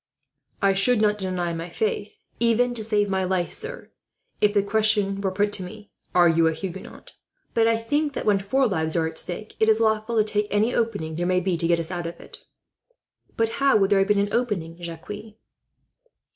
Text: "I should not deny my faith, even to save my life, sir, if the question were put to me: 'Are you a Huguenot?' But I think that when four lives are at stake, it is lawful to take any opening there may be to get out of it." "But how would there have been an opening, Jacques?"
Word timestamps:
"I 0.63 0.73
should 0.73 0.99
not 0.99 1.19
deny 1.19 1.53
my 1.53 1.69
faith, 1.69 2.17
even 2.39 2.73
to 2.73 2.83
save 2.83 3.07
my 3.07 3.23
life, 3.23 3.51
sir, 3.51 3.91
if 4.41 4.51
the 4.51 4.63
question 4.63 5.21
were 5.21 5.29
put 5.29 5.53
to 5.53 5.63
me: 5.63 5.91
'Are 6.15 6.27
you 6.27 6.47
a 6.47 6.53
Huguenot?' 6.53 7.13
But 7.53 7.67
I 7.67 7.77
think 7.77 8.13
that 8.13 8.25
when 8.25 8.39
four 8.39 8.65
lives 8.65 8.95
are 8.95 9.05
at 9.05 9.19
stake, 9.19 9.55
it 9.59 9.69
is 9.69 9.79
lawful 9.79 10.17
to 10.17 10.23
take 10.23 10.47
any 10.49 10.73
opening 10.73 11.15
there 11.17 11.27
may 11.27 11.39
be 11.39 11.55
to 11.55 11.67
get 11.67 11.91
out 11.91 12.07
of 12.07 12.19
it." 12.19 12.41
"But 13.37 13.49
how 13.61 13.77
would 13.77 13.91
there 13.91 13.99
have 13.99 14.07
been 14.07 14.17
an 14.17 14.33
opening, 14.33 14.75
Jacques?" 14.81 15.35